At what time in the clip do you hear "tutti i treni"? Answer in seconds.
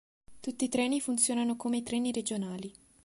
0.39-0.99